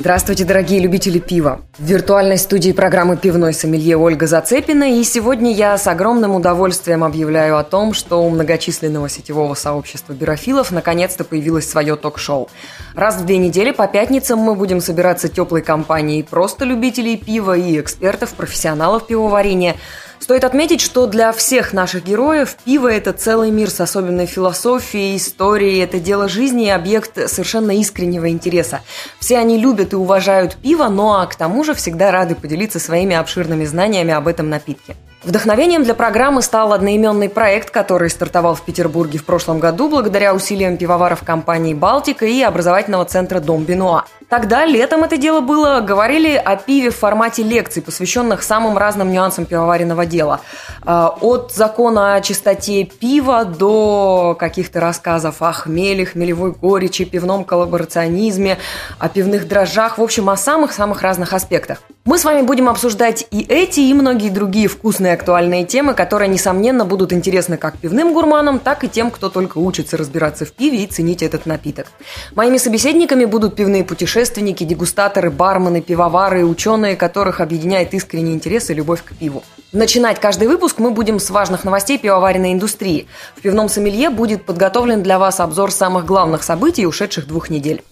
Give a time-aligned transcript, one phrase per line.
[0.00, 1.60] Здравствуйте, дорогие любители пива.
[1.76, 4.98] В виртуальной студии программы «Пивной сомелье» Ольга Зацепина.
[4.98, 10.70] И сегодня я с огромным удовольствием объявляю о том, что у многочисленного сетевого сообщества бирофилов
[10.70, 12.48] наконец-то появилось свое ток-шоу.
[12.94, 17.78] Раз в две недели по пятницам мы будем собираться теплой компанией просто любителей пива и
[17.78, 19.76] экспертов, профессионалов пивоварения–
[20.30, 25.80] Стоит отметить, что для всех наших героев пиво– это целый мир с особенной философией, историей,
[25.80, 28.78] это дело жизни и объект совершенно искреннего интереса.
[29.18, 33.16] Все они любят и уважают пиво, но а к тому же всегда рады поделиться своими
[33.16, 34.94] обширными знаниями об этом напитке.
[35.24, 40.76] Вдохновением для программы стал одноименный проект, который стартовал в Петербурге в прошлом году благодаря усилиям
[40.76, 44.04] пивоваров компании «Балтика» и образовательного центра «Дом Бенуа».
[44.30, 49.44] Тогда, летом это дело было, говорили о пиве в формате лекций, посвященных самым разным нюансам
[49.44, 50.40] пивоваренного дела.
[50.82, 58.58] А, от закона о чистоте пива до каких-то рассказов о хмеле, хмелевой горечи, пивном коллаборационизме,
[59.00, 61.78] о пивных дрожжах, в общем, о самых-самых разных аспектах.
[62.04, 66.84] Мы с вами будем обсуждать и эти, и многие другие вкусные актуальные темы, которые, несомненно,
[66.84, 70.86] будут интересны как пивным гурманам, так и тем, кто только учится разбираться в пиве и
[70.86, 71.88] ценить этот напиток.
[72.36, 78.68] Моими собеседниками будут пивные путешествия, путешественники, дегустаторы, бармены, пивовары и ученые, которых объединяет искренний интерес
[78.68, 79.42] и любовь к пиву.
[79.72, 83.06] Начинать каждый выпуск мы будем с важных новостей пивоваренной индустрии.
[83.34, 87.82] В пивном сомелье будет подготовлен для вас обзор самых главных событий ушедших двух недель.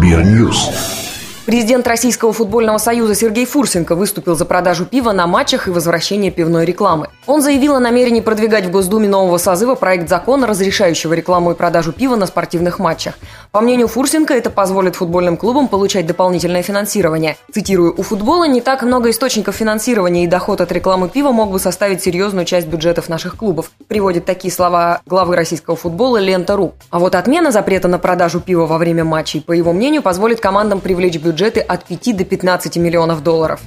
[0.00, 1.07] Бирньюз.
[1.48, 6.66] Президент Российского футбольного союза Сергей Фурсенко выступил за продажу пива на матчах и возвращение пивной
[6.66, 7.08] рекламы.
[7.26, 11.92] Он заявил о намерении продвигать в Госдуме нового созыва проект закона, разрешающего рекламу и продажу
[11.92, 13.14] пива на спортивных матчах.
[13.50, 17.38] По мнению Фурсенко, это позволит футбольным клубам получать дополнительное финансирование.
[17.50, 21.58] Цитирую, «У футбола не так много источников финансирования, и доход от рекламы пива мог бы
[21.58, 26.74] составить серьезную часть бюджетов наших клубов», приводит такие слова главы российского футбола Лента.ру.
[26.90, 30.80] А вот отмена запрета на продажу пива во время матчей, по его мнению, позволит командам
[30.80, 33.60] привлечь бюджет бюджеты от 5 до 15 миллионов долларов.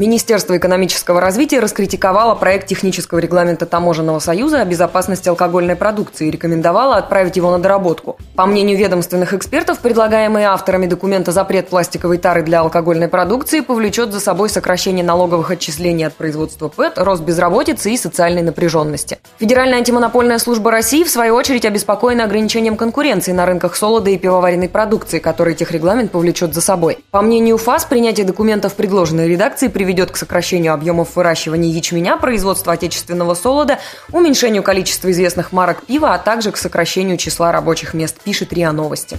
[0.00, 6.96] Министерство экономического развития раскритиковало проект технического регламента Таможенного союза о безопасности алкогольной продукции и рекомендовало
[6.96, 8.16] отправить его на доработку.
[8.34, 14.20] По мнению ведомственных экспертов, предлагаемый авторами документа запрет пластиковой тары для алкогольной продукции повлечет за
[14.20, 19.18] собой сокращение налоговых отчислений от производства ПЭТ, рост безработицы и социальной напряженности.
[19.38, 24.70] Федеральная антимонопольная служба России, в свою очередь, обеспокоена ограничением конкуренции на рынках солода и пивоваренной
[24.70, 27.04] продукции, который техрегламент повлечет за собой.
[27.10, 32.16] По мнению ФАС, принятие документов в предложенной редакции приведет приведет к сокращению объемов выращивания ячменя,
[32.16, 33.80] производства отечественного солода,
[34.12, 39.18] уменьшению количества известных марок пива, а также к сокращению числа рабочих мест, пишет РИА Новости.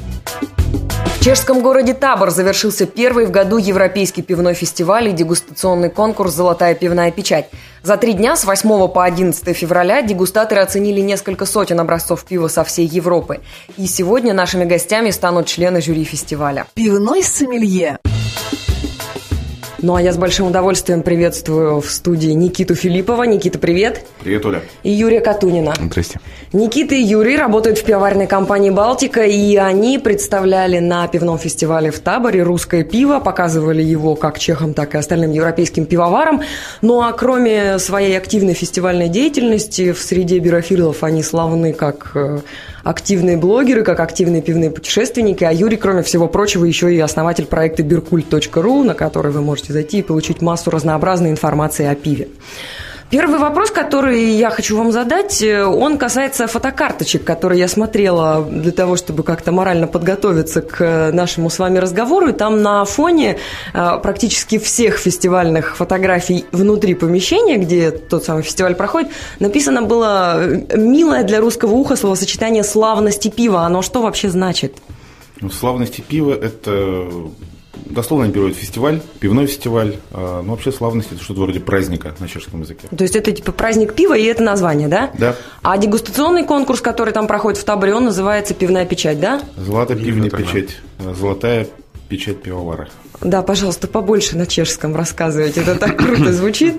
[1.18, 6.74] В чешском городе Табор завершился первый в году Европейский пивной фестиваль и дегустационный конкурс «Золотая
[6.74, 7.50] пивная печать».
[7.84, 12.64] За три дня с 8 по 11 февраля дегустаторы оценили несколько сотен образцов пива со
[12.64, 13.42] всей Европы.
[13.76, 16.66] И сегодня нашими гостями станут члены жюри фестиваля.
[16.76, 18.00] Пивной сомелье.
[19.84, 23.24] Ну а я с большим удовольствием приветствую в студии Никиту Филиппова.
[23.24, 24.06] Никита, привет.
[24.20, 24.62] Привет, Оля.
[24.84, 25.74] И Юрия Катунина.
[25.82, 26.20] Здрасте.
[26.54, 32.00] Никита и Юрий работают в пивоварной компании «Балтика», и они представляли на пивном фестивале в
[32.00, 36.42] Таборе русское пиво, показывали его как чехам, так и остальным европейским пивоварам.
[36.84, 42.42] Ну а кроме своей активной фестивальной деятельности, в среде бирофилов они славны как э,
[42.84, 47.84] активные блогеры, как активные пивные путешественники, а Юрий, кроме всего прочего, еще и основатель проекта
[47.84, 52.28] биркульт.ру, на который вы можете зайти и получить массу разнообразной информации о пиве.
[53.12, 58.72] Первый вопрос, который я хочу вам задать, э, он касается фотокарточек, которые я смотрела для
[58.72, 62.30] того, чтобы как-то морально подготовиться к нашему с вами разговору.
[62.30, 63.38] И там на фоне
[63.74, 70.78] э, практически всех фестивальных фотографий внутри помещения, где тот самый фестиваль проходит, написано было э,
[70.78, 73.66] «милое для русского уха словосочетание «славности пива».
[73.66, 74.78] Оно что вообще значит?
[75.42, 77.10] Ну, славности пива– это
[77.86, 79.98] дословно они переводят фестиваль, пивной фестиваль.
[80.12, 82.88] А, ну, вообще славность– это что-то вроде праздника на чешском языке.
[82.96, 85.12] То есть это типа праздник пива, и это название, да?
[85.18, 85.36] Да.
[85.62, 89.42] А дегустационный конкурс, который там проходит в Таборе, он называется «Пивная печать», да?
[89.58, 90.78] Золотая пивная печать.
[91.00, 91.68] Золотая
[92.12, 92.90] печать пивовара.
[93.22, 96.76] Да, пожалуйста, побольше на чешском рассказывайте, это так круто звучит.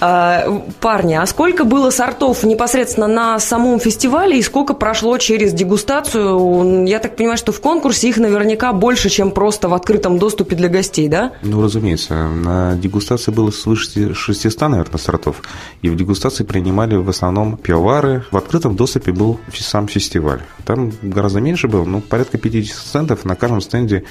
[0.00, 6.84] А, парни, а сколько было сортов непосредственно на самом фестивале и сколько прошло через дегустацию?
[6.86, 10.68] Я так понимаю, что в конкурсе их наверняка больше, чем просто в открытом доступе для
[10.68, 11.32] гостей, да?
[11.42, 12.28] Ну, разумеется.
[12.28, 15.42] На дегустации было свыше 600, наверное, сортов.
[15.82, 18.24] И в дегустации принимали в основном пивовары.
[18.30, 20.42] В открытом доступе был сам фестиваль.
[20.64, 24.04] Там гораздо меньше было, ну, порядка 50 центов на каждом стенде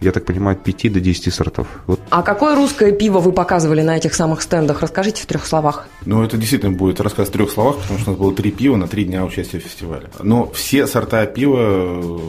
[0.00, 1.66] я так понимаю, от 5 до 10 сортов.
[1.86, 2.00] Вот.
[2.10, 4.80] А какое русское пиво вы показывали на этих самых стендах?
[4.80, 5.88] Расскажите в трех словах.
[6.04, 8.76] Ну, это действительно будет рассказ в трех словах, потому что у нас было три пива
[8.76, 10.08] на три дня участия в фестивале.
[10.22, 12.20] Но все сорта пива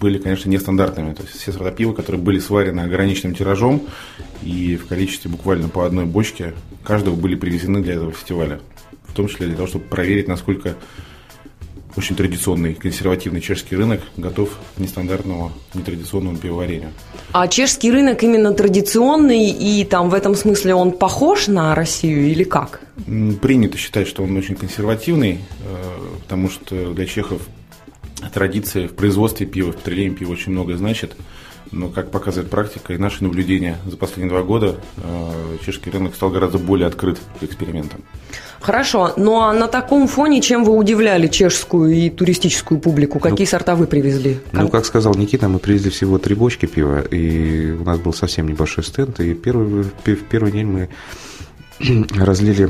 [0.00, 1.14] были, конечно, нестандартными.
[1.14, 3.82] То есть все сорта пива, которые были сварены ограниченным тиражом
[4.42, 8.60] и в количестве буквально по одной бочке, каждого были привезены для этого фестиваля.
[9.04, 10.76] В том числе для того, чтобы проверить, насколько
[11.96, 16.90] очень традиционный, консервативный чешский рынок готов к нестандартному, нетрадиционному пивоварению.
[17.32, 22.44] А чешский рынок именно традиционный, и там в этом смысле он похож на Россию или
[22.44, 22.80] как?
[23.40, 27.42] Принято считать, что он очень консервативный, э, потому что для чехов
[28.32, 31.16] традиция в производстве пива, в потреблении пива очень много значит.
[31.72, 36.30] Но, как показывает практика и наши наблюдения за последние два года, э, чешский рынок стал
[36.30, 38.02] гораздо более открыт к экспериментам.
[38.66, 43.20] Хорошо, ну а на таком фоне чем вы удивляли чешскую и туристическую публику?
[43.20, 44.40] Какие ну, сорта вы привезли?
[44.50, 48.48] Ну, как сказал Никита, мы привезли всего три бочки пива, и у нас был совсем
[48.48, 50.88] небольшой стенд, и первый, в первый день мы
[52.18, 52.68] разлили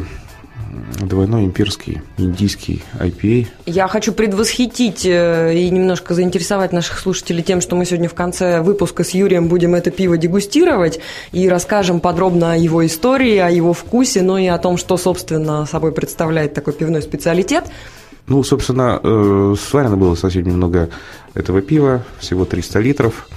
[1.01, 3.47] двойной имперский индийский IPA.
[3.67, 8.61] Я хочу предвосхитить э, и немножко заинтересовать наших слушателей тем, что мы сегодня в конце
[8.61, 11.01] выпуска с Юрием будем это пиво дегустировать
[11.33, 15.67] и расскажем подробно о его истории, о его вкусе, но и о том, что, собственно,
[15.67, 17.65] собой представляет такой пивной специалитет.
[18.27, 20.89] Ну, собственно, э, сварено было совсем немного
[21.35, 23.29] этого пива, всего 300 литров.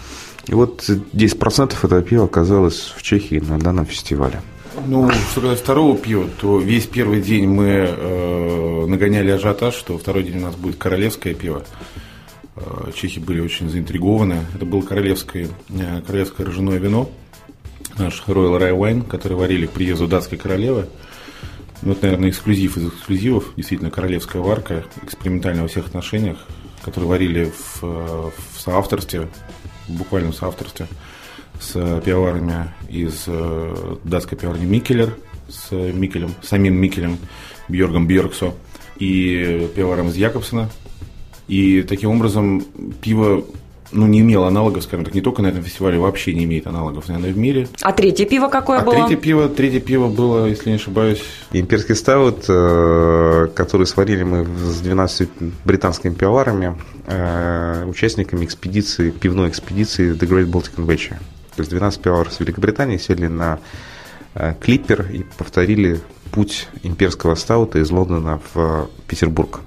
[0.47, 4.41] И вот 10% этого пива оказалось в Чехии на данном фестивале.
[4.85, 10.23] Ну, что касается второго пива, то весь первый день мы э, нагоняли ажиотаж, что второй
[10.23, 11.63] день у нас будет королевское пиво.
[12.55, 14.45] Э, чехи были очень заинтригованы.
[14.55, 17.09] Это было королевское, э, королевское ржаное вино,
[17.97, 20.87] наш Royal Rye Wine, который варили к приезду датской королевы.
[21.81, 23.53] Ну, это, наверное, эксклюзив из эксклюзивов.
[23.55, 26.37] Действительно, королевская варка, экспериментальная во всех отношениях,
[26.83, 29.27] которые варили в, в соавторстве,
[29.87, 30.87] в буквальном соавторстве
[31.59, 35.15] с пивоварами из э, датской пивоварни Микелер,
[35.47, 37.17] с Микелем, самим Микелем,
[37.67, 38.53] Бьоргом Бьорксо
[38.97, 40.69] и пивоваром из Якобсона.
[41.47, 42.63] И таким образом
[43.01, 43.43] пиво
[43.91, 47.07] ну, не имело аналогов, скажем так, не только на этом фестивале, вообще не имеет аналогов,
[47.07, 47.67] наверное, в мире.
[47.81, 48.95] А третье пиво какое а было?
[48.95, 51.23] третье пиво, третье пиво было, если не ошибаюсь...
[51.51, 55.29] Имперский стаут, э, который сварили мы с 12
[55.65, 56.77] британскими пивоварами,
[57.07, 61.17] э, участниками экспедиции, пивной экспедиции The Great Baltic Adventure.
[61.59, 63.59] То есть 12 пивоваров с Великобритании сели на
[64.33, 65.99] э, клиппер и повторили
[66.31, 69.59] путь имперского стаута из Лондона в Петербург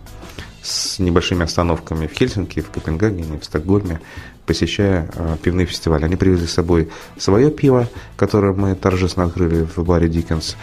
[0.62, 4.00] с небольшими остановками в Хельсинки, в Копенгагене, в Стокгольме,
[4.46, 6.06] посещая э, пивные фестивали.
[6.06, 7.86] Они привезли с собой свое пиво,
[8.16, 10.56] которое мы торжественно открыли в баре Диккенс,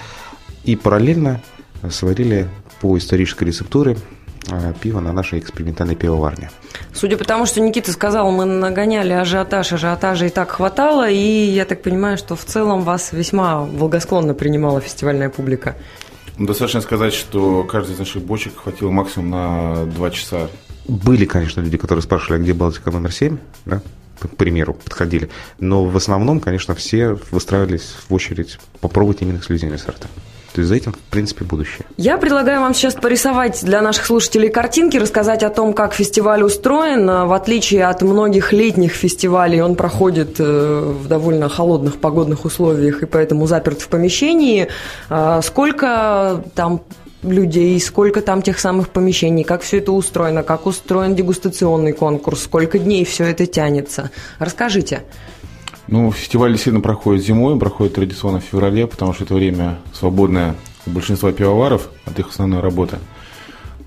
[0.63, 1.43] и параллельно
[1.91, 2.49] сварили
[2.81, 3.97] по исторической рецептуре
[4.81, 6.51] пива на нашей экспериментальной пивоварне.
[6.93, 11.65] Судя по тому, что Никита сказал, мы нагоняли ажиотаж, ажиотажа и так хватало, и я
[11.65, 15.75] так понимаю, что в целом вас весьма благосклонно принимала фестивальная публика.
[16.37, 20.47] Достаточно сказать, что каждый из наших бочек хватило максимум на два часа.
[20.87, 23.81] Были, конечно, люди, которые спрашивали, а где Балтика номер 7, да?
[24.19, 25.29] к примеру, подходили.
[25.59, 30.07] Но в основном, конечно, все выстраивались в очередь попробовать именно эксклюзивные сорта.
[30.53, 31.85] То есть за этим, в принципе, будущее.
[31.97, 37.05] Я предлагаю вам сейчас порисовать для наших слушателей картинки, рассказать о том, как фестиваль устроен.
[37.05, 43.05] В отличие от многих летних фестивалей, он проходит э, в довольно холодных погодных условиях и
[43.05, 44.67] поэтому заперт в помещении.
[45.09, 46.81] А сколько там
[47.23, 52.79] людей, сколько там тех самых помещений, как все это устроено, как устроен дегустационный конкурс, сколько
[52.79, 54.11] дней все это тянется.
[54.39, 55.03] Расскажите.
[55.91, 60.55] Ну, фестиваль действительно проходит зимой, проходит традиционно в феврале, потому что это время свободное
[60.85, 62.99] у большинства пивоваров от их основной работы.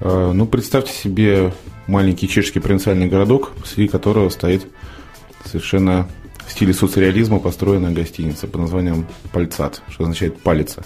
[0.00, 1.54] Э, ну, представьте себе
[1.86, 4.66] маленький чешский провинциальный городок, посреди которого стоит
[5.44, 6.08] совершенно
[6.44, 10.84] в стиле соцреализма построенная гостиница под названием Пальцат, что означает «палица»,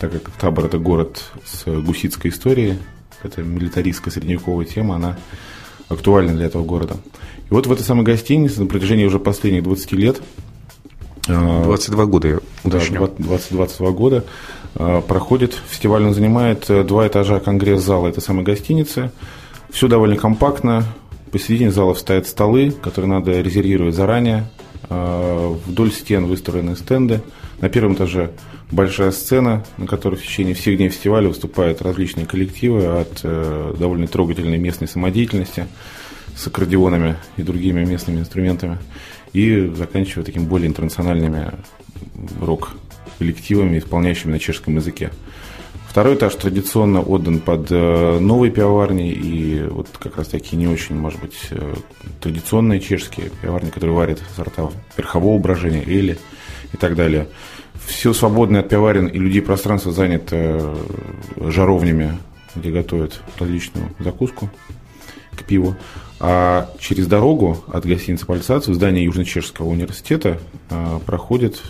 [0.00, 2.76] так как Табор– это город с гуситской историей,
[3.22, 5.16] это милитаристская средневековая тема, она
[5.88, 6.98] актуальна для этого города.
[7.52, 10.22] И вот в этой самой гостинице на протяжении уже последних 20 лет
[11.26, 13.08] 22 года я уточню.
[13.08, 14.24] Да, 20, 22 года
[14.72, 16.02] проходит фестиваль.
[16.04, 19.10] Он занимает э, два этажа конгресс-зала этой самой гостиницы.
[19.68, 20.84] Все довольно компактно.
[21.30, 24.48] Посередине зала стоят столы, которые надо резервировать заранее.
[24.88, 27.20] Э, вдоль стен выстроены стенды.
[27.60, 28.30] На первом этаже
[28.70, 34.06] большая сцена, на которой в течение всех дней фестиваля выступают различные коллективы от э, довольно
[34.06, 35.66] трогательной местной самодеятельности
[36.36, 38.78] с аккордеонами и другими местными инструментами
[39.32, 41.52] и заканчивая такими более интернациональными
[42.40, 45.10] рок-коллективами, исполняющими на чешском языке.
[45.92, 50.96] Второй этаж традиционно отдан под э, новые пивоварни и вот как раз такие не очень,
[50.96, 51.74] может быть, э,
[52.18, 56.16] традиционные чешские пивоварни, которые варят сорта верхового брожения, или
[56.72, 57.28] и так далее.
[57.84, 62.16] Все свободное от пивоварен и людей пространство занято э, жаровнями,
[62.54, 64.48] где готовят различную закуску
[65.36, 65.76] к пиву.
[66.24, 70.38] А через дорогу от гостиницы Пальцац в здании Южно-Чешского университета
[71.04, 71.60] проходит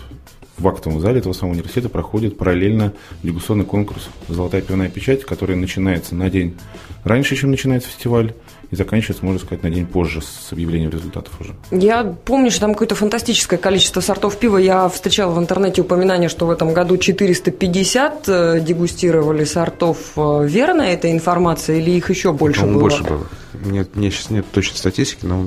[0.59, 2.93] в актовом зале этого самого университета проходит параллельно
[3.23, 6.55] дегустационный конкурс «Золотая пивная печать», который начинается на день
[7.03, 8.35] раньше, чем начинается фестиваль,
[8.73, 11.53] и заканчивается, можно сказать, на день позже с объявлением результатов уже.
[11.69, 14.57] Я помню, что там какое-то фантастическое количество сортов пива.
[14.57, 20.13] Я встречала в интернете упоминание, что в этом году 450 э, дегустировали сортов.
[20.15, 22.89] Э, верно эта информация или их еще больше По-моему, было?
[22.89, 23.27] больше было.
[23.63, 25.45] Нет, у меня сейчас нет точной статистики, но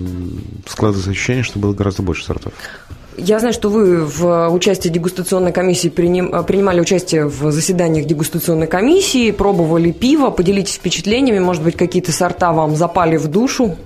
[0.68, 2.52] складывается ощущение, что было гораздо больше сортов.
[3.18, 9.30] Я знаю, что вы в участии дегустационной комиссии приним, принимали участие в заседаниях дегустационной комиссии,
[9.30, 10.30] пробовали пиво.
[10.30, 13.76] Поделитесь впечатлениями, может быть, какие-то сорта вам запали в душу?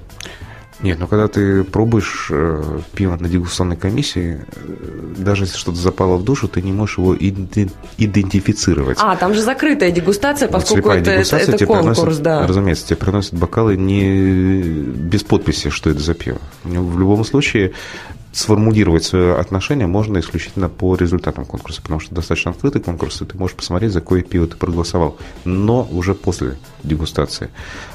[0.83, 2.63] Нет, но когда ты пробуешь э,
[2.95, 7.15] пиво на дегустационной комиссии, э, даже если что-то запало в душу, ты не можешь его
[7.15, 8.97] идентифицировать.
[9.01, 12.47] А, там же закрытая дегустация, поскольку Слепая это, дегустация это, это конкурс, приносят, да.
[12.47, 16.39] Разумеется, тебе приносят бокалы не без подписи, что это за пиво.
[16.65, 17.73] В любом случае,
[18.33, 23.37] сформулировать свое отношение можно исключительно по результатам конкурса, потому что достаточно открытый конкурс, и ты
[23.37, 27.51] можешь посмотреть, за какое пиво ты проголосовал, но уже после дегустации.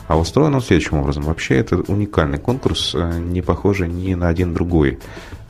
[0.08, 1.24] А устроен он следующим образом.
[1.24, 5.00] Вообще это уникальный конкурс, э, не похожий ни на один другой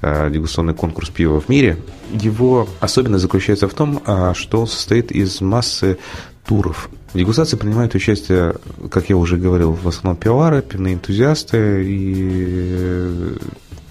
[0.02, 1.78] э, дегустационный конкурс пива в мире.
[2.12, 5.98] Его особенность заключается в том, а, что он состоит из массы
[6.46, 6.90] туров.
[7.14, 8.56] В дегустации принимают участие,
[8.92, 13.38] как я уже говорил, в основном пивовары, пивные энтузиасты и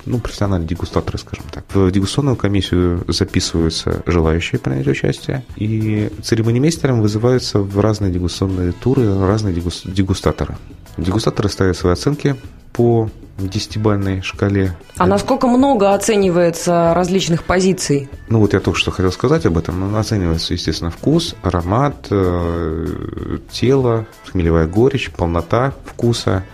[0.07, 1.65] ну, профессиональные дегустаторы, скажем так.
[1.73, 9.55] В дегустационную комиссию записываются желающие принять участие, и церемонимейстером вызываются в разные дегустационные туры разные
[9.55, 10.57] дегустаторы.
[10.97, 12.37] Дегустаторы ставят свои оценки
[12.75, 14.77] по десятибальной шкале.
[14.97, 18.09] А насколько много оценивается различных позиций?
[18.29, 19.81] Ну вот я только что хотел сказать об этом.
[19.81, 26.45] Ну, оценивается, естественно, вкус, аромат, э, тело, хмелевая горечь, полнота вкуса.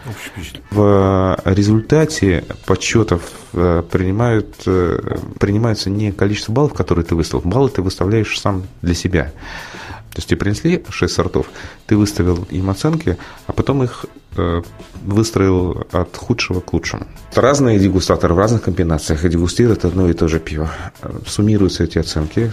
[0.70, 7.42] В результате подсчетов э, принимают, э, принимается не количество баллов, которые ты выставил.
[7.44, 9.32] Баллы ты выставляешь сам для себя.
[10.12, 11.46] То есть тебе принесли 6 сортов,
[11.86, 14.06] ты выставил им оценки, а потом их
[15.04, 17.06] выстроил от худшего к лучшему.
[17.34, 20.70] Разные дегустаторы в разных комбинациях дегустируют одно и то же пиво.
[21.26, 22.50] Суммируются эти оценки.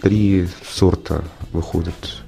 [0.00, 2.22] Три сорта выходят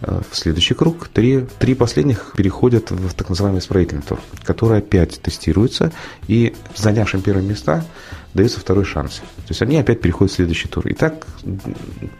[0.00, 1.08] э, в следующий круг.
[1.08, 5.92] Три, три последних переходят в так называемый исправительный тур, который опять тестируется.
[6.26, 7.84] И занявшим первые места
[8.34, 9.16] дается второй шанс.
[9.16, 10.86] То есть они опять переходят в следующий тур.
[10.86, 11.26] И так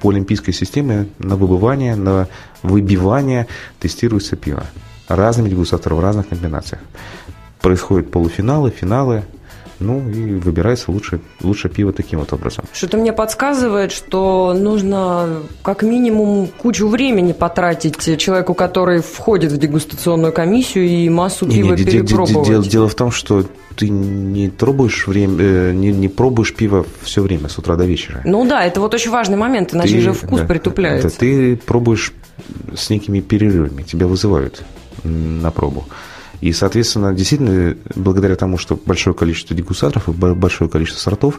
[0.01, 2.29] по олимпийской системе на выбывание, на
[2.63, 3.47] выбивание
[3.81, 4.65] тестируется пиво.
[5.09, 6.81] Разными дегустаторами в разных комбинациях.
[7.63, 9.23] Происходят полуфиналы, финалы,
[9.83, 12.65] ну и выбирается лучшее, лучшее пиво таким вот образом.
[12.73, 20.33] Что-то мне подсказывает, что нужно как минимум кучу времени потратить человеку, который входит в дегустационную
[20.33, 22.49] комиссию и массу пива не, перепробовать.
[22.49, 23.45] Дело, дело в том, что
[23.77, 28.23] ты не пробуешь время, э, не, не пробуешь пиво все время с утра до вечера.
[28.25, 31.09] Ну да, это вот очень важный момент, иначе ты, же вкус да, притупляется.
[31.09, 32.13] Это ты пробуешь
[32.77, 34.63] с некими перерывами, тебя вызывают
[35.05, 35.85] на пробу.
[36.43, 41.39] И, соответственно, действительно, благодаря тому, что большое количество дегустаторов и большое количество сортов,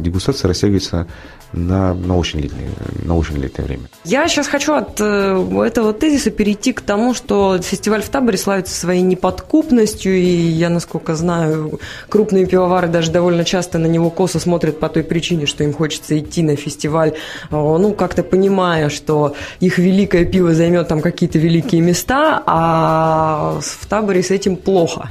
[0.00, 1.06] дегустация растягивается
[1.52, 2.70] на, на, очень длительное,
[3.04, 3.82] на очень длительное время.
[4.04, 8.74] Я сейчас хочу от э, этого тезиса перейти к тому, что фестиваль в Таборе славится
[8.74, 14.80] своей неподкупностью, и я, насколько знаю, крупные пивовары даже довольно часто на него косо смотрят
[14.80, 17.14] по той причине, что им хочется идти на фестиваль,
[17.50, 24.22] ну, как-то понимая, что их великое пиво займет там какие-то великие места, а в Таборе
[24.22, 25.10] с этим плохо.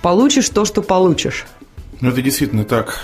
[0.00, 1.46] Получишь то, что получишь.
[2.00, 3.00] Ну, это действительно так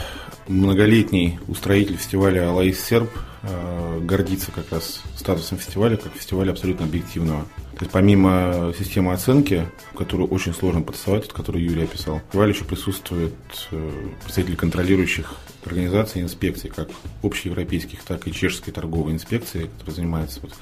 [0.49, 3.11] многолетний устроитель фестиваля Алаис Серб
[3.43, 7.45] э, гордится как раз статусом фестиваля как фестиваля абсолютно объективного.
[7.75, 12.65] То есть помимо системы оценки, которую очень сложно потасовать, которую Юлия описал, в фестивале еще
[12.65, 13.35] присутствуют
[13.73, 13.91] э,
[14.23, 15.35] представители контролирующих
[15.65, 16.89] организаций инспекций, как
[17.23, 20.53] общеевропейских, так и чешской торговой инспекции, которая занимается вот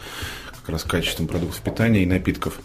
[0.62, 2.60] как раз качеством продуктов питания и напитков.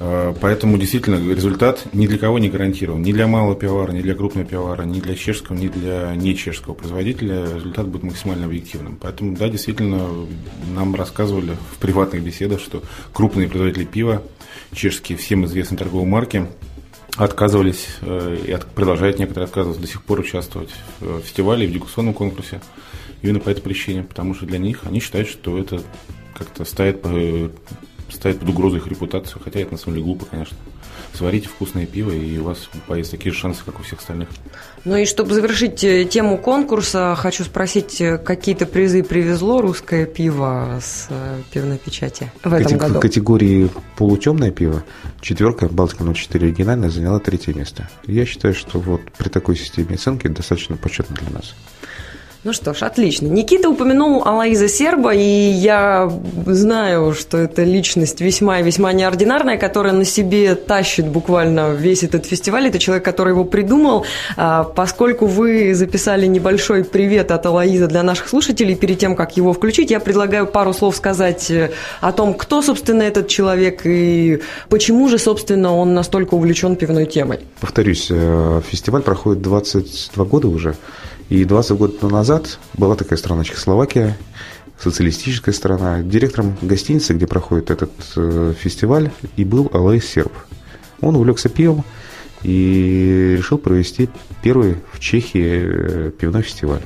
[0.00, 3.02] Э, Поэтому действительно результат ни для кого не гарантирован.
[3.02, 7.44] Ни для малого пивовара, ни для крупного пивовара, ни для чешского, ни для нечешского производителя
[7.54, 8.96] результат будет максимально объективным.
[9.00, 10.08] Поэтому, да, действительно,
[10.74, 12.82] нам рассказывали в приватных беседах, что
[13.12, 14.22] крупные производители пива,
[14.72, 16.46] чешские, всем известные торговые марки,
[17.16, 21.72] отказывались э, и от- продолжают некоторые отказываться до сих пор участвовать в фестивале и в
[21.72, 22.60] дегустационном конкурсе
[23.22, 25.80] именно по этой причине, потому что для них они считают, что это
[26.36, 27.02] как-то ставит,
[28.10, 30.56] ставит под угрозу их репутацию, хотя это на самом деле глупо, конечно.
[31.12, 34.28] Сварите вкусное пиво, и у вас появятся такие же шансы, как у всех остальных.
[34.84, 40.80] Ну и чтобы завершить э, тему конкурса, хочу спросить, э, какие-то призы привезло русское пиво
[40.82, 42.94] с э, пивной печати в этом Кати- году?
[42.94, 44.82] В категории полутемное пиво
[45.20, 47.88] четверка Балтика 04 оригинальная заняла третье место.
[48.06, 51.54] Я считаю, что вот при такой системе оценки достаточно почетно для нас.
[52.44, 53.26] Ну что ж, отлично.
[53.26, 56.12] Никита упомянул Алаиза Серба, и я
[56.44, 62.26] знаю, что это личность весьма и весьма неординарная, которая на себе тащит буквально весь этот
[62.26, 62.66] фестиваль.
[62.66, 64.04] Это человек, который его придумал.
[64.36, 69.54] А, Поскольку вы записали небольшой привет от Алаиза для наших слушателей, перед тем, как его
[69.54, 71.70] включить, я предлагаю пару слов сказать э,
[72.02, 77.38] о том, кто, собственно, этот человек и почему же, собственно, он настолько увлечен пивной темой.
[77.60, 80.74] Повторюсь, э, фестиваль проходит 22 года уже,
[81.28, 84.16] и 20 год назад была такая страна Чехословакия,
[84.78, 86.02] социалистическая страна.
[86.02, 90.32] Директором гостиницы, где проходит этот э, фестиваль, и был Алай Серб.
[91.00, 91.84] Он увлекся пивом
[92.42, 94.08] и решил провести
[94.42, 96.82] первый в Чехии э, пивной фестиваль.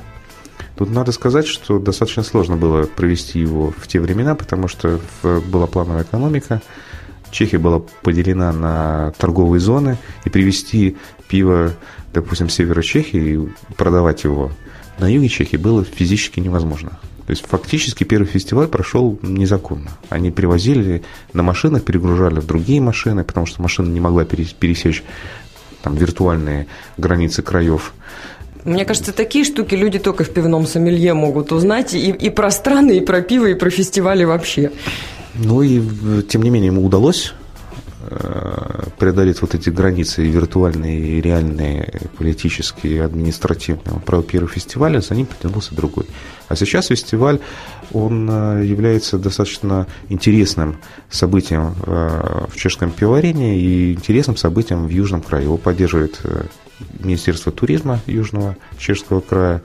[0.77, 5.41] Тут надо сказать, что достаточно сложно было провести его в те времена, потому что в-
[5.41, 6.61] была плановая экономика,
[7.31, 11.73] Чехия была поделена на торговые зоны, и привезти пиво,
[12.13, 14.51] допустим, с севера Чехии и продавать его
[14.99, 16.99] на юге Чехии было физически невозможно.
[17.25, 19.91] То есть фактически первый фестиваль прошел незаконно.
[20.09, 25.03] Они привозили на машинах, перегружали в другие машины, потому что машина не могла перес- пересечь
[25.83, 26.65] там, виртуальные
[26.97, 27.93] границы краев.
[28.65, 32.97] Мне кажется, такие штуки люди только в пивном сомелье могут узнать и, и про страны,
[32.97, 34.71] и про пиво, и про фестивали вообще.
[35.35, 35.81] Ну и,
[36.23, 37.33] тем не менее, ему удалось
[38.97, 43.95] преодолеть вот эти границы виртуальные, и реальные, политические, административные.
[43.95, 46.05] Он провел первый фестиваль, а за ним потянулся другой.
[46.49, 47.39] А сейчас фестиваль,
[47.93, 50.77] он э, является достаточно интересным
[51.09, 55.43] событием э, в чешском пивоварении и интересным событием в Южном крае.
[55.43, 56.45] Его поддерживает э,
[56.99, 59.61] Министерство туризма Южного Чешского края,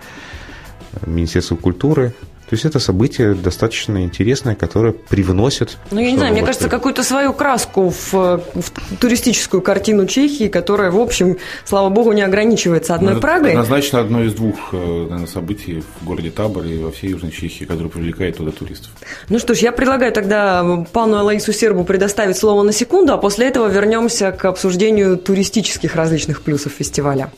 [0.92, 2.14] э, Министерство культуры.
[2.49, 5.78] То есть это событие достаточно интересное, которое привносит...
[5.91, 10.91] Ну, я не знаю, мне кажется, какую-то свою краску в, в туристическую картину Чехии, которая,
[10.91, 13.50] в общем, слава богу, не ограничивается одной Ну, Прагой.
[13.50, 17.65] Однозначно одно из двух э, наверное, событий в городе Табор и во всей Южной Чехии,
[17.65, 18.91] которое привлекает туда туристов.
[19.28, 23.49] Ну что ж, я предлагаю тогда пану Алаису Сербу предоставить слово на секунду, а после
[23.49, 27.33] этого вернемся к обсуждению туристических различных плюсов фестиваля.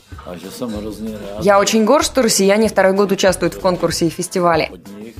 [1.41, 4.71] Я очень горд, что россияне второй год участвуют в конкурсе и фестивале.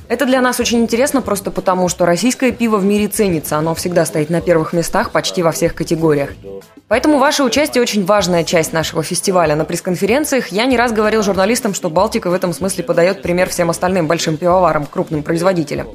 [0.08, 4.06] Это для нас очень интересно просто потому, что российское пиво в мире ценится, оно всегда
[4.06, 6.30] стоит на первых местах почти во всех категориях.
[6.88, 9.54] Поэтому ваше участие очень важная часть нашего фестиваля.
[9.54, 13.68] На пресс-конференциях я не раз говорил журналистам, что Балтика в этом смысле подает пример всем
[13.68, 15.88] остальным большим пивоварам, крупным производителям.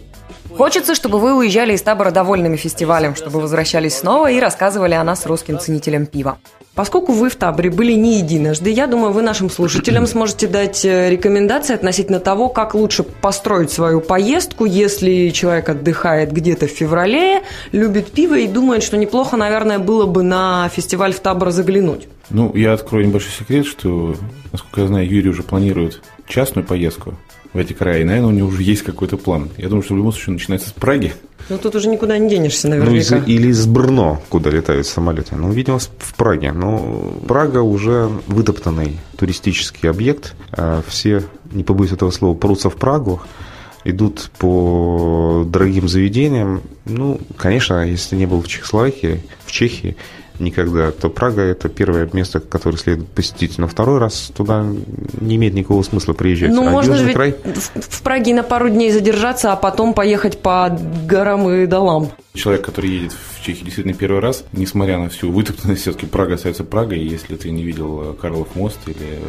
[0.55, 5.25] Хочется, чтобы вы уезжали из табора довольными фестивалем, чтобы возвращались снова и рассказывали о нас
[5.25, 6.37] русским ценителям пива.
[6.75, 11.09] Поскольку вы в таборе были не единожды, я думаю, вы нашим слушателям сможете дать э,
[11.09, 18.11] рекомендации относительно того, как лучше построить свою поездку, если человек отдыхает где-то в феврале, любит
[18.11, 22.07] пиво и думает, что неплохо, наверное, было бы на фестиваль в табор заглянуть.
[22.31, 24.15] Ну, я открою небольшой секрет, что,
[24.51, 27.13] насколько я знаю, Юрий уже планирует частную поездку
[27.53, 29.49] в эти края, и, наверное, у него уже есть какой-то план.
[29.57, 31.13] Я думаю, что в любом случае начинается с Праги.
[31.49, 33.31] Но тут уже никуда не денешься, Ну, из, наверняка.
[33.31, 35.35] или из Брно, куда летают самолеты.
[35.35, 36.51] Ну, видимо, в Праге.
[36.53, 40.35] Но Прага уже вытоптанный туристический объект.
[40.51, 43.21] А Все, не побоюсь этого слова, прутся в Прагу,
[43.83, 46.61] идут по дорогим заведениям.
[46.85, 49.97] Ну, конечно, если не был в Чехословакии, в Чехии
[50.39, 53.57] никогда, то Прага– это первое место, которое следует посетить.
[53.57, 54.65] Но второй раз туда
[55.19, 56.51] не имеет никакого смысла приезжать.
[56.51, 60.39] Ну, А можно же край в, в Праге на пару дней задержаться, а потом поехать
[60.39, 62.11] по горам и долам.
[62.33, 66.63] Человек, который едет в Чехию действительно первый раз, несмотря на всю вытоптанность, все-таки Прага остается
[66.63, 66.99] Прагой.
[66.99, 69.19] Если ты не видел э, Карлов мост или э,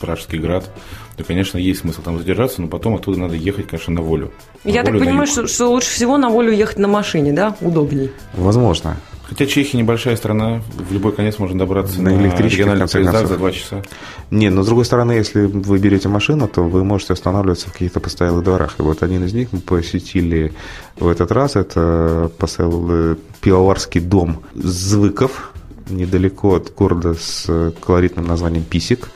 [0.00, 0.70] Пражский град,
[1.16, 4.32] то, конечно, есть смысл там задержаться, но потом оттуда надо ехать, конечно, на волю.
[4.64, 7.32] На Я так волю, на понимаю, что, что лучше всего на волю ехать на машине,
[7.32, 7.56] да?
[7.60, 8.10] Удобней.
[8.34, 8.98] Возможно.
[9.28, 13.36] Хотя Чехия небольшая страна, в любой конец можно добраться На на, электричке, региональных поездах за
[13.36, 13.82] два часа.
[14.30, 18.00] Не, но с другой стороны, если вы берете машину, то вы можете останавливаться в каких-то
[18.00, 18.76] постоялых дворах.
[18.78, 20.52] И вот один из них мы посетили
[20.98, 21.56] в этот раз.
[21.56, 25.52] Это посел э, пивоварский дом Звыков,
[25.88, 29.08] недалеко от города с колоритным названием Писик.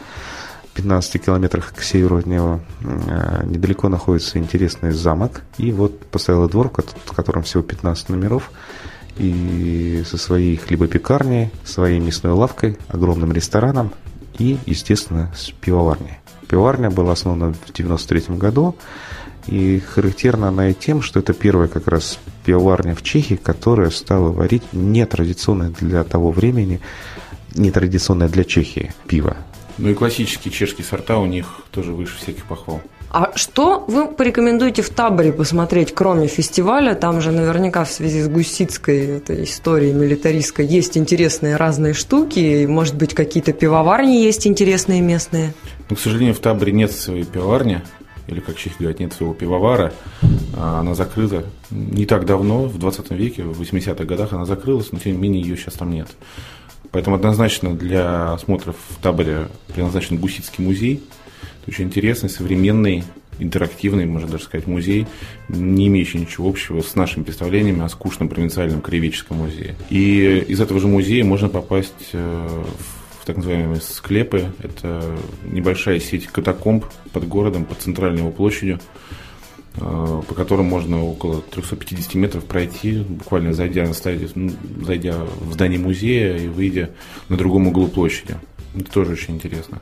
[0.72, 5.42] В 15 километрах к северу от него Э, недалеко находится интересный замок.
[5.58, 8.50] И вот постоялый двор, в котором всего 15 номеров.
[9.20, 13.92] И со своей хлебопекарней, своей мясной лавкой, огромным рестораном
[14.38, 16.20] и, естественно, с пивоварней.
[16.48, 18.76] Пивоварня была основана в 93 году,
[19.46, 24.30] и характерна она и тем, что это первая как раз пивоварня в Чехии, которая стала
[24.30, 26.80] варить нетрадиционное для того времени,
[27.54, 29.36] нетрадиционное для Чехии пиво.
[29.76, 32.80] Ну и классические чешские сорта у них тоже выше всяких похвал.
[33.12, 36.94] А что вы порекомендуете в таборе посмотреть, кроме фестиваля?
[36.94, 42.66] Там же наверняка в связи с гусицкой этой историей милитаристской есть интересные разные штуки.
[42.66, 45.54] Может быть, какие-то пивоварни есть интересные местные?
[45.88, 47.82] Но, к сожалению, в Таборе нет своей пивоварни,
[48.28, 49.92] или, как чехи говорят, нет своего пивовара.
[50.56, 55.00] А Она закрыта не так давно, в 20 веке, в 80-х годах она закрылась, но,
[55.00, 56.06] тем не менее, ее сейчас там нет.
[56.92, 61.02] Поэтому однозначно для осмотров в Таборе предназначен Гусицкий музей.
[61.60, 63.04] Это очень интересный, современный,
[63.38, 65.06] интерактивный, можно даже сказать, музей,
[65.48, 69.76] не имеющий ничего общего с нашими представлениями о скучном провинциальном краеведческом музее.
[69.90, 72.64] И из этого же музея можно попасть э,
[73.20, 74.52] в так называемые склепы.
[74.62, 78.80] Это небольшая сеть катакомб под городом, под центральной его площадью,
[79.76, 84.50] э, по которым можно около 350 метров пройти, буквально зайдя, на стадию, ну,
[84.82, 86.90] зайдя в здание музея и выйдя
[87.28, 88.36] на другом углу площади.
[88.74, 89.80] Это тоже очень интересно.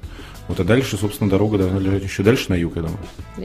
[0.49, 2.99] Вот, а дальше, собственно, дорога должна лежать еще дальше на юг, я думаю.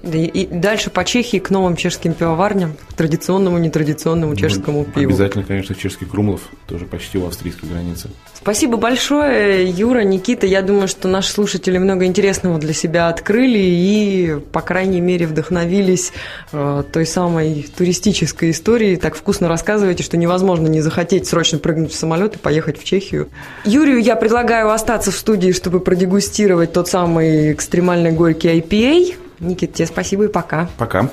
[0.04, 5.10] И, дальше по Чехии к новым чешским пивоварням, к традиционному, нетрадиционному чешскому Ну, пиву.
[5.10, 8.10] Обязательно, конечно, чешский Крумлов, тоже почти у австрийской границы.
[8.36, 10.48] Спасибо большое, Юра, Никита.
[10.48, 16.14] Я думаю, что наши слушатели много интересного для себя открыли и, по крайней мере, вдохновились
[16.52, 18.96] э, той самой туристической историей.
[18.96, 23.30] Так вкусно рассказываете, что невозможно не захотеть срочно прыгнуть в самолет и поехать в Чехию.
[23.66, 29.16] Юрию я предлагаю остаться в студии, чтобы продегустировать тот самый экстремальный горький IPA.
[29.40, 30.70] Никит, тебе спасибо и пока.
[30.78, 31.10] Пока.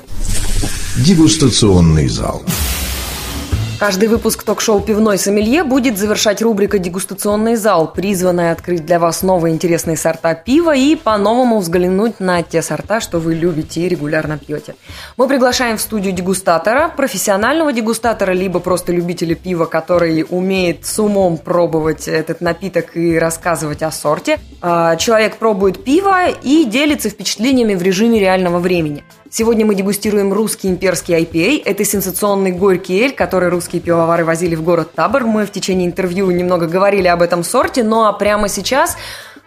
[0.97, 2.43] Дегустационный зал.
[3.81, 9.55] Каждый выпуск ток-шоу «Пивной сомелье» будет завершать рубрика «Дегустационный зал», призванная открыть для вас новые
[9.55, 14.75] интересные сорта пива и по-новому взглянуть на те сорта, что вы любите и регулярно пьете.
[15.17, 21.39] Мы приглашаем в студию дегустатора, профессионального дегустатора, либо просто любителя пива, который умеет с умом
[21.39, 24.37] пробовать этот напиток и рассказывать о сорте.
[24.61, 29.03] А, Человек пробует пиво и делится впечатлениями в режиме реального времени.
[29.33, 31.61] Сегодня мы дегустируем русский имперский IPA.
[31.63, 35.23] Это сенсационный горький эль, который русские пивовары возили в город Табор.
[35.23, 38.97] Мы в течение интервью немного говорили об этом сорте, ну а прямо сейчас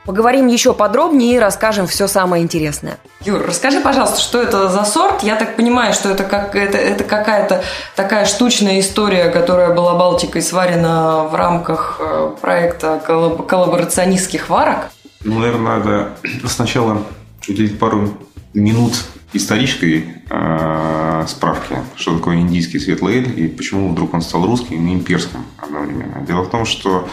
[0.06, 2.96] поговорим еще подробнее и расскажем все самое интересное.
[3.26, 5.22] Юр, расскажи, пожалуйста, что это за сорт?
[5.22, 7.62] Я так понимаю, что это, как, это, это какая-то
[7.94, 14.86] такая штучная история, которая была Балтикой сварена в рамках э, проекта коллаб- коллаборационистских варок.
[15.22, 16.08] Ну, наверное, надо
[16.48, 17.02] сначала
[17.46, 18.14] уделить пару
[18.54, 18.94] минут
[19.34, 24.94] исторической э, справки, что такое индийский светлый эль и почему вдруг он стал русским и
[24.94, 26.24] имперским одновременно.
[26.26, 27.08] Дело в том, что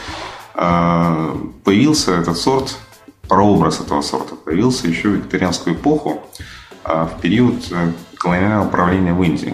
[0.56, 2.78] э, появился этот сорт,
[3.28, 6.22] прообраз этого сорта появился еще в викторианскую эпоху,
[6.86, 9.54] э, в период э, колониального правления в Индии.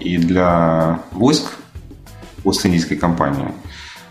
[0.00, 1.52] И для войск
[2.44, 3.52] Ост-Индийской компании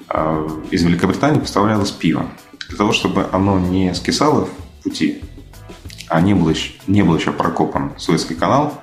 [0.09, 2.27] э, из Великобритании поставлялось пиво.
[2.69, 5.21] Для того, чтобы оно не скисало в пути,
[6.10, 8.82] а не был еще, не был еще прокопан Суэцкий канал,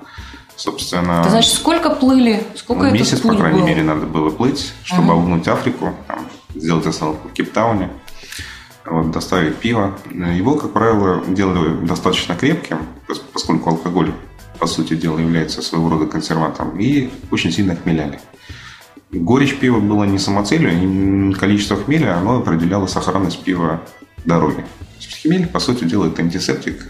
[0.56, 2.44] собственно, Это значит, сколько плыли?
[2.54, 3.66] Сколько месяц, этот по крайней был?
[3.66, 7.90] мере, надо было плыть, чтобы обогнуть Африку, там, сделать остановку в Кейптауне,
[8.84, 9.96] вот, доставить пиво.
[10.10, 14.12] Его, как правило, делали достаточно крепким, пос- поскольку алкоголь,
[14.58, 18.20] по сути дела, является своего рода консервантом, и очень сильно хмеляли.
[19.10, 23.80] Горечь пива была не самоцелью, не количество хмеля, оно определяло сохранность пива
[24.24, 24.64] дороги.
[25.22, 26.82] Хмель, по сути дела, это антисептик,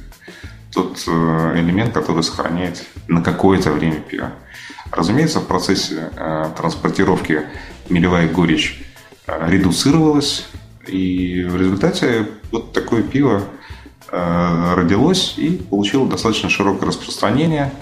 [0.73, 4.33] тот э, элемент, который сохраняет на какое-то время пиво.
[4.91, 7.43] Разумеется, в процессе э, транспортировки
[7.89, 8.83] мелевая горечь
[9.27, 10.47] э, редуцировалась,
[10.87, 13.43] и в результате вот такое пиво
[14.11, 17.73] э, родилось и получило достаточно широкое распространение.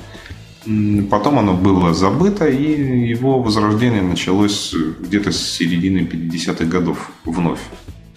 [1.10, 7.60] Потом оно было забыто, и его возрождение началось где-то с середины 50-х годов вновь.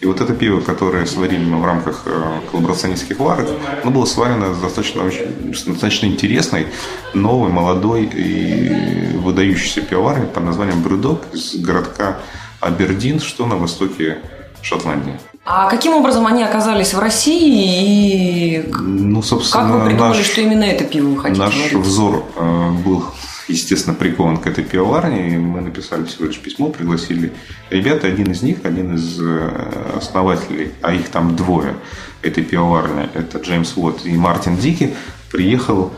[0.02, 3.48] И вот это пиво, которое сварили мы в рамках э, коллаборационистских варок,
[3.82, 6.68] оно было сварено с достаточно, очень- достаточно интересной,
[7.14, 12.18] новой, молодой и выдающейся пивоварней под названием Брюдок из городка
[12.60, 14.18] Абердин, что на востоке
[14.62, 15.14] Шотландии.
[15.46, 20.42] А каким образом они оказались в России и Ну, собственно, как вы придумали, наш, что
[20.42, 21.74] именно это пиво вы хотите наш варить?
[21.74, 23.06] взор э, был,
[23.48, 27.32] естественно, прикован к этой пивоварне, и мы написали всего лишь письмо, пригласили
[27.70, 31.76] ребят, один из них, один из э, основателей, а их там двое,
[32.22, 34.96] этой пивоварни, это Джеймс Уотт и Мартин Дики,
[35.32, 35.94] приехал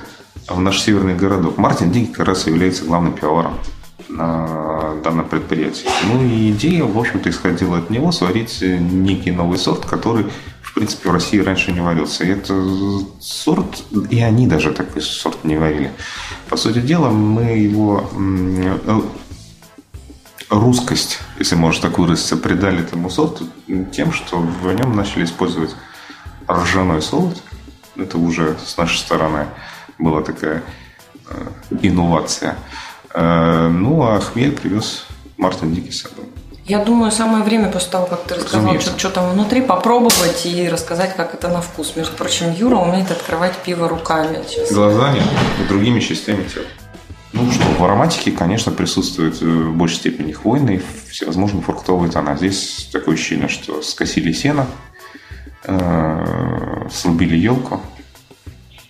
[0.48, 1.58] в наш северный городок.
[1.58, 3.54] Мартин Дики как раз является главным пивоваром
[4.10, 5.88] на данном предприятии.
[6.06, 10.28] Ну и идея, в общем-то, исходила от него сварить некий новый сорт, который,
[10.78, 12.24] принципе, в России раньше не варился.
[12.24, 12.54] И это
[13.20, 15.92] сорт, и они даже такой сорт не варили.
[16.50, 19.02] По сути дела, мы его э,
[20.52, 23.46] русскость, если можно так выразиться, придали этому сорту
[23.92, 25.76] тем, что в нем начали использовать
[26.48, 27.42] ржаной солод.
[27.96, 29.48] Это уже с нашей стороны
[29.98, 30.62] была такая
[31.28, 31.48] э,
[31.82, 32.56] инновация.
[33.16, 36.26] Э, Ну, а хмель привез Мартин Дикий с собой.
[36.68, 38.90] Я думаю, самое время после того, как ты рассказал, Разумеется.
[38.90, 41.96] что, что там внутри, попробовать и рассказать, как это на вкус.
[41.96, 44.40] Между прочим, Юра умеет открывать пиво руками.
[44.46, 44.74] Сейчас.
[44.74, 45.22] Глазами
[45.64, 46.66] и другими частями тела.
[47.32, 52.36] Ну что, в ароматике, конечно, присутствует э, в большей степени хвойный, всевозможные фруктовые тона.
[52.36, 54.68] Здесь такое ощущение, что скосили сено,
[55.64, 57.82] э, срубили елку.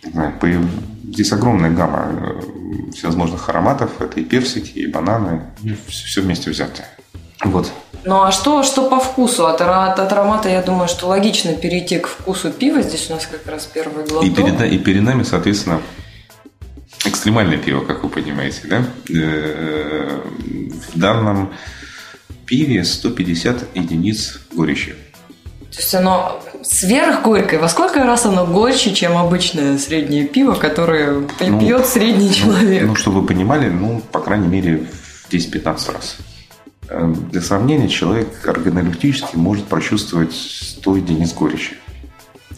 [0.04, 4.02] Здесь огромная гамма э, всевозможных ароматов.
[4.02, 5.44] Это и персики, и бананы,
[5.88, 6.88] все вместе взятое.
[7.50, 7.72] Вот.
[8.04, 9.48] Ну а что, что по вкусу?
[9.48, 12.82] От, ара- от аромата, я думаю, что логично перейти к вкусу пива.
[12.82, 14.24] Здесь у нас как раз первый глоток.
[14.26, 15.82] И перед, и перед нами, соответственно,
[17.06, 18.84] экстремальное пиво, как вы понимаете, да?
[19.14, 20.20] Э,
[20.94, 21.54] В данном
[22.46, 24.96] пиве 150 единиц горечи.
[25.72, 27.60] То есть оно сверхгорькое.
[27.60, 32.84] Во сколько раз оно горче, чем обычное среднее пиво, которое Ну, пьет средний человек?
[32.84, 34.88] Ну, чтобы вы понимали, ну, по крайней мере,
[35.28, 36.18] в 10-15 раз.
[36.90, 41.78] Э, Для сравнения, человек органолептически может прочувствовать 100 единиц горечи.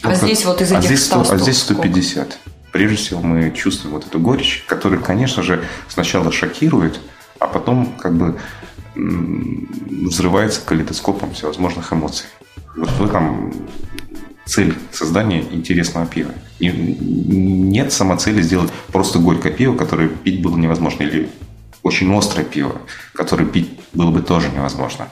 [0.02, 1.82] А здесь вот из а этих здесь 100 а здесь сколько?
[1.82, 2.38] 150.
[2.72, 7.00] Прежде всего мы чувствуем вот эту горечь, которая, конечно же, сначала шокирует,
[7.38, 8.38] а потом как бы
[8.94, 12.26] взрывается калейдоскопом всевозможных эмоций.
[12.76, 13.52] Вот в этом
[14.46, 16.30] цель создания интересного пива.
[16.60, 21.28] Не- Нет самоцели сделать просто горькое пиво, которое пить было невозможно, или
[21.82, 22.80] очень острое пиво,
[23.14, 25.08] которое пить было бы тоже невозможно.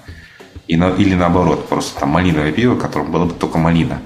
[0.66, 4.00] И на- или наоборот, просто там малиновое пиво, в котором была бы только малина.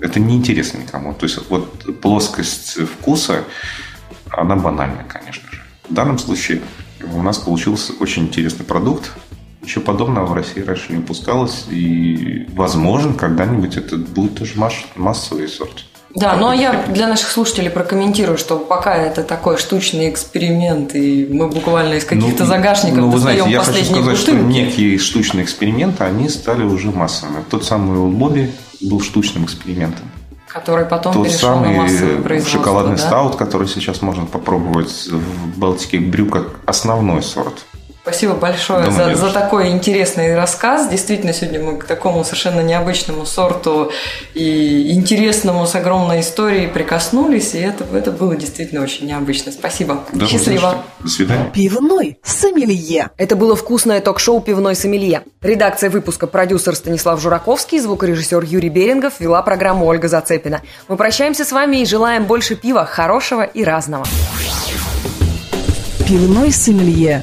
[0.00, 1.14] Это неинтересно никому.
[1.14, 3.44] То есть вот плоскость вкуса,
[4.30, 5.62] она банальна, конечно же.
[5.88, 6.60] В данном случае
[7.12, 9.12] у нас получился очень интересный продукт.
[9.60, 11.66] Ничего подобного в России раньше не выпускалось.
[11.70, 15.84] И, возможно, когда-нибудь это будет тоже маш- массовый сорт.
[16.14, 21.26] Да, ну а я для наших слушателей прокомментирую, что пока это такой штучный эксперимент, и
[21.30, 24.52] мы буквально из каких-то Ну, загашников ну, вы знаете, я хочу сказать, что бутылки.
[24.52, 27.42] некие штучные эксперименты, они стали уже массовыми.
[27.50, 30.04] Тот самый Бобби был штучным экспериментом.
[30.48, 32.58] который потом Тот перешел на самый массовое э, производство.
[32.58, 33.02] шоколадный да?
[33.02, 37.64] стаут, который сейчас можно попробовать в Балтике брю как основной сорт.
[38.02, 40.88] Спасибо большое за, за такой интересный рассказ.
[40.88, 43.92] Действительно, сегодня мы к такому совершенно необычному сорту
[44.34, 49.52] и интересному с огромной историей прикоснулись, и это, это было действительно очень необычно.
[49.52, 50.02] Спасибо.
[50.12, 50.82] Да, Счастливо.
[50.98, 51.52] До свидания.
[51.54, 53.10] Пивной сомелье.
[53.18, 55.22] Это было вкусное ток-шоу «Пивной сомелье».
[55.40, 60.62] Редакция выпуска продюсер Станислав Жураковский, звукорежиссер Юрий Берингов, вела программу Ольга Зацепина.
[60.88, 64.04] Мы прощаемся с вами и желаем больше пива, хорошего и разного.
[66.08, 67.22] Пивной сомелье.